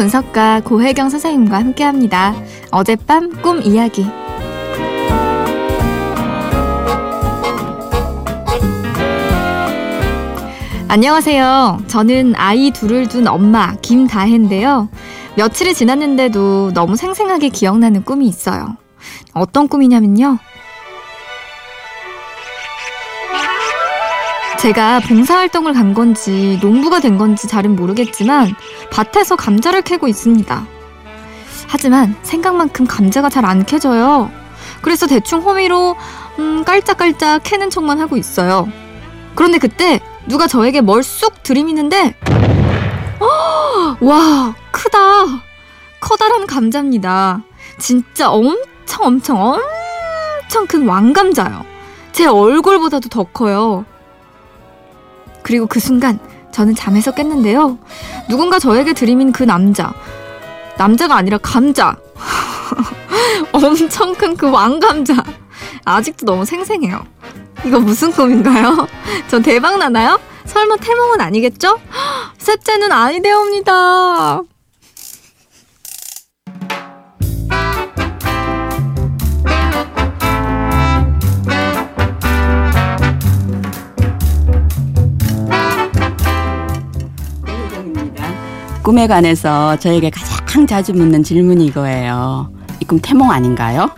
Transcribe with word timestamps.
분석가 0.00 0.62
고혜경 0.64 1.10
선생님과 1.10 1.58
함께합니다. 1.58 2.34
어젯밤 2.70 3.30
꿈 3.42 3.60
이야기. 3.62 4.06
안녕하세요. 10.88 11.82
저는 11.86 12.32
아이 12.34 12.70
둘을 12.70 13.08
둔 13.08 13.28
엄마 13.28 13.76
김다혜인데요. 13.82 14.88
며칠이 15.36 15.74
지났는데도 15.74 16.72
너무 16.72 16.96
생생하게 16.96 17.50
기억나는 17.50 18.02
꿈이 18.02 18.26
있어요. 18.26 18.78
어떤 19.34 19.68
꿈이냐면요. 19.68 20.38
제가 24.60 25.00
봉사활동을 25.00 25.72
간 25.72 25.94
건지 25.94 26.58
농부가 26.62 27.00
된 27.00 27.16
건지 27.16 27.48
잘은 27.48 27.76
모르겠지만 27.76 28.54
밭에서 28.90 29.36
감자를 29.36 29.82
캐고 29.82 30.06
있습니다. 30.06 30.66
하지만 31.66 32.14
생각만큼 32.22 32.86
감자가 32.86 33.30
잘 33.30 33.44
안 33.46 33.64
캐져요. 33.64 34.30
그래서 34.82 35.06
대충 35.06 35.40
호미로 35.40 35.96
음, 36.38 36.64
깔짝깔짝 36.64 37.42
캐는 37.42 37.70
척만 37.70 38.00
하고 38.00 38.16
있어요. 38.18 38.68
그런데 39.34 39.58
그때 39.58 40.00
누가 40.26 40.46
저에게 40.46 40.80
뭘 40.82 41.02
쑥 41.02 41.42
들이미는데 41.42 42.14
어, 43.20 43.96
와 44.00 44.54
크다 44.72 44.98
커다란 46.00 46.46
감자입니다. 46.46 47.42
진짜 47.78 48.30
엄청 48.30 49.06
엄청 49.06 49.58
엄청 50.42 50.66
큰 50.66 50.86
왕감자요. 50.86 51.64
제 52.12 52.26
얼굴보다도 52.26 53.08
더 53.08 53.24
커요. 53.24 53.86
그리고 55.50 55.66
그 55.66 55.80
순간 55.80 56.20
저는 56.52 56.76
잠에서 56.76 57.10
깼는데요. 57.10 57.76
누군가 58.28 58.60
저에게 58.60 58.92
들이민 58.92 59.32
그 59.32 59.42
남자. 59.42 59.92
남자가 60.78 61.16
아니라 61.16 61.38
감자. 61.38 61.96
엄청 63.50 64.14
큰 64.14 64.36
그 64.36 64.48
왕감자. 64.48 65.14
아직도 65.84 66.24
너무 66.24 66.44
생생해요. 66.44 67.04
이거 67.64 67.80
무슨 67.80 68.12
꿈인가요? 68.12 68.86
전 69.26 69.42
대박 69.42 69.76
나나요? 69.78 70.20
설마 70.44 70.76
태몽은 70.76 71.20
아니겠죠? 71.20 71.80
셋째는 72.38 72.92
아이데어입니다. 72.92 74.42
꿈에 88.90 89.06
관해서 89.06 89.76
저에게 89.76 90.10
가장 90.10 90.66
자주 90.66 90.92
묻는 90.92 91.22
질문이 91.22 91.64
이거예요. 91.66 92.50
이 92.80 92.84
꿈 92.86 92.98
태몽 92.98 93.30
아닌가요? 93.30 93.88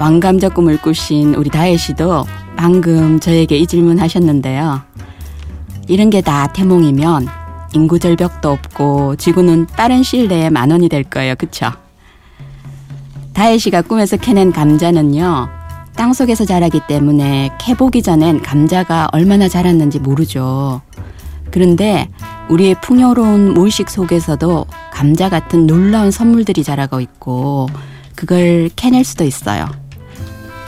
왕감자 0.00 0.48
꿈을 0.48 0.76
꾸신 0.82 1.36
우리 1.36 1.50
다혜 1.50 1.76
씨도 1.76 2.24
방금 2.56 3.20
저에게 3.20 3.56
이 3.56 3.64
질문 3.64 4.00
하셨는데요. 4.00 4.80
이런 5.86 6.10
게 6.10 6.20
다 6.20 6.48
태몽이면 6.48 7.28
인구 7.74 8.00
절벽도 8.00 8.50
없고 8.50 9.14
지구는 9.18 9.66
빠른 9.66 10.02
시일 10.02 10.26
내에 10.26 10.50
만 10.50 10.72
원이 10.72 10.88
될 10.88 11.04
거예요. 11.04 11.36
그쵸? 11.36 11.70
다혜 13.34 13.56
씨가 13.56 13.82
꿈에서 13.82 14.16
캐낸 14.16 14.50
감자는요. 14.50 15.48
땅 15.94 16.12
속에서 16.12 16.44
자라기 16.44 16.80
때문에 16.88 17.50
캐보기 17.60 18.02
전엔 18.02 18.42
감자가 18.42 19.06
얼마나 19.12 19.46
자랐는지 19.48 20.00
모르죠. 20.00 20.80
그런데 21.52 22.10
우리의 22.48 22.76
풍요로운 22.80 23.54
물식 23.54 23.90
속에서도 23.90 24.66
감자 24.92 25.28
같은 25.28 25.66
놀라운 25.66 26.10
선물들이 26.10 26.62
자라고 26.62 27.00
있고 27.00 27.68
그걸 28.14 28.70
캐낼 28.76 29.04
수도 29.04 29.24
있어요. 29.24 29.66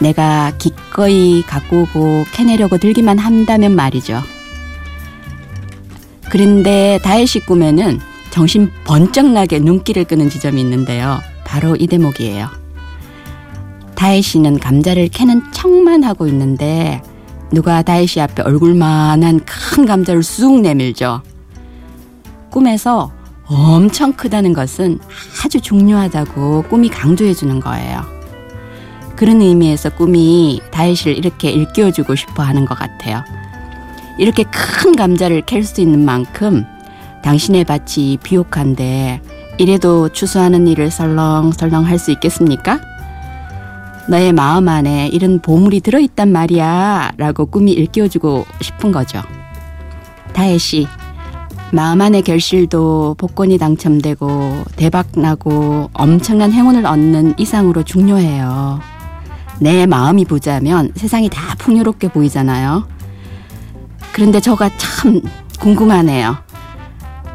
내가 0.00 0.52
기꺼이 0.58 1.42
갖고 1.42 1.82
오고 1.82 2.24
캐내려고 2.32 2.78
들기만 2.78 3.18
한다면 3.18 3.74
말이죠. 3.74 4.22
그런데 6.30 6.98
다혜씨 7.02 7.40
꿈에는 7.40 8.00
정신 8.30 8.70
번쩍 8.84 9.26
나게 9.30 9.58
눈길을 9.58 10.04
끄는 10.04 10.30
지점이 10.30 10.60
있는데요. 10.60 11.20
바로 11.44 11.74
이 11.76 11.86
대목이에요. 11.86 12.48
다혜 13.94 14.20
씨는 14.20 14.58
감자를 14.58 15.08
캐는 15.08 15.50
척만 15.52 16.04
하고 16.04 16.26
있는데 16.28 17.02
누가 17.50 17.82
다혜 17.82 18.06
씨 18.06 18.20
앞에 18.20 18.42
얼굴만한 18.42 19.40
큰 19.44 19.86
감자를 19.86 20.22
쑥 20.22 20.60
내밀죠. 20.60 21.22
꿈에서 22.50 23.12
엄청 23.46 24.12
크다는 24.12 24.52
것은 24.52 24.98
아주 25.44 25.60
중요하다고 25.60 26.64
꿈이 26.64 26.88
강조해 26.88 27.32
주는 27.32 27.60
거예요. 27.60 28.02
그런 29.16 29.40
의미에서 29.40 29.90
꿈이 29.90 30.60
씨를 30.94 31.16
이렇게 31.16 31.50
일깨워주고 31.50 32.14
싶어 32.14 32.42
하는 32.42 32.64
것 32.64 32.78
같아요. 32.78 33.24
이렇게 34.18 34.44
큰 34.44 34.94
감자를 34.94 35.42
캘 35.42 35.62
수 35.62 35.80
있는 35.80 36.04
만큼 36.04 36.64
당신의 37.22 37.64
밭이 37.64 38.18
비옥한데 38.22 39.20
이래도 39.58 40.08
추수하는 40.08 40.68
일을 40.68 40.90
설렁설렁 40.90 41.84
할 41.84 41.98
수 41.98 42.12
있겠습니까? 42.12 42.80
너의 44.08 44.32
마음 44.32 44.68
안에 44.68 45.08
이런 45.08 45.40
보물이 45.40 45.80
들어있단 45.80 46.30
말이야 46.30 47.12
라고 47.16 47.46
꿈이 47.46 47.72
일깨워주고 47.72 48.46
싶은 48.60 48.92
거죠. 48.92 49.20
다혜 50.32 50.58
씨, 50.58 50.86
마음 51.70 52.00
안의 52.00 52.22
결실도 52.22 53.14
복권이 53.18 53.58
당첨되고 53.58 54.64
대박나고 54.76 55.90
엄청난 55.92 56.52
행운을 56.52 56.86
얻는 56.86 57.34
이상으로 57.38 57.82
중요해요. 57.82 58.80
내 59.60 59.86
마음이 59.86 60.24
부자면 60.24 60.92
세상이 60.94 61.28
다 61.28 61.54
풍요롭게 61.58 62.08
보이잖아요. 62.08 62.86
그런데 64.12 64.40
저가 64.40 64.70
참 64.78 65.20
궁금하네요. 65.60 66.36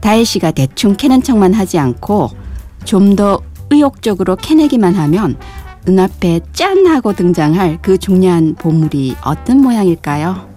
다혜 0.00 0.24
씨가 0.24 0.50
대충 0.50 0.96
캐는 0.96 1.22
척만 1.22 1.54
하지 1.54 1.78
않고 1.78 2.30
좀 2.84 3.16
더 3.16 3.40
의욕적으로 3.70 4.36
캐내기만 4.36 4.94
하면 4.94 5.36
눈앞에 5.86 6.40
짠 6.52 6.86
하고 6.86 7.12
등장할 7.12 7.78
그 7.82 7.98
중요한 7.98 8.54
보물이 8.54 9.16
어떤 9.24 9.60
모양일까요? 9.60 10.48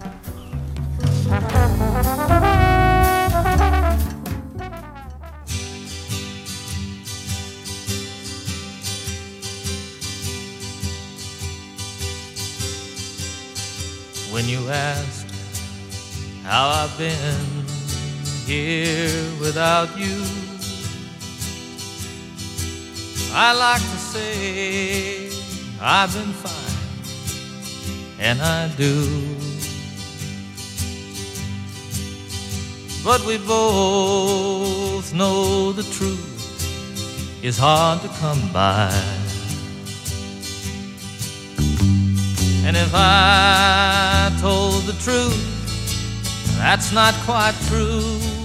When 14.31 14.47
you 14.47 14.69
ask 14.69 15.27
how 16.43 16.69
I've 16.69 16.97
been 16.97 17.65
here 18.45 19.11
without 19.39 19.97
you, 19.97 20.23
I 23.33 23.53
like 23.53 23.81
to 23.81 23.97
say 23.97 25.29
I've 25.81 26.13
been 26.13 26.33
fine, 26.33 26.77
and 28.19 28.41
I 28.41 28.67
do. 28.77 29.35
But 33.03 33.25
we 33.25 33.37
both 33.39 35.13
know 35.13 35.71
the 35.71 35.83
truth 35.83 37.43
is 37.43 37.57
hard 37.57 38.01
to 38.01 38.09
come 38.19 38.41
by. 38.51 38.91
And 42.65 42.77
if 42.77 42.91
I 42.93 44.08
told 44.39 44.83
the 44.83 44.93
truth, 44.93 45.35
that's 46.57 46.93
not 46.93 47.13
quite 47.25 47.53
true. 47.67 48.38